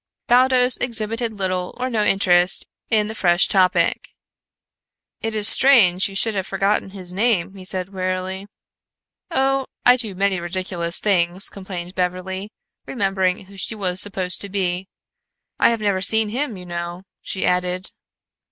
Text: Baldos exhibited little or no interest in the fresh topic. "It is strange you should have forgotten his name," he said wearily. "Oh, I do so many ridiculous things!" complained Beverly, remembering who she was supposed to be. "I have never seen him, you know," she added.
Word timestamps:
Baldos 0.25 0.77
exhibited 0.77 1.33
little 1.33 1.75
or 1.77 1.87
no 1.87 2.03
interest 2.03 2.65
in 2.89 3.05
the 3.05 3.13
fresh 3.13 3.47
topic. 3.47 4.09
"It 5.21 5.35
is 5.35 5.47
strange 5.47 6.09
you 6.09 6.15
should 6.15 6.33
have 6.33 6.47
forgotten 6.47 6.89
his 6.89 7.13
name," 7.13 7.53
he 7.53 7.63
said 7.63 7.89
wearily. 7.89 8.47
"Oh, 9.29 9.67
I 9.85 9.97
do 9.97 10.13
so 10.13 10.17
many 10.17 10.39
ridiculous 10.39 10.97
things!" 10.97 11.49
complained 11.49 11.93
Beverly, 11.93 12.51
remembering 12.87 13.45
who 13.45 13.57
she 13.57 13.75
was 13.75 14.01
supposed 14.01 14.41
to 14.41 14.49
be. 14.49 14.87
"I 15.59 15.69
have 15.69 15.81
never 15.81 16.01
seen 16.01 16.29
him, 16.29 16.57
you 16.57 16.65
know," 16.65 17.03
she 17.21 17.45
added. 17.45 17.91